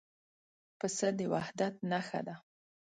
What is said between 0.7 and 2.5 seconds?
پسه د وحدت نښه ده.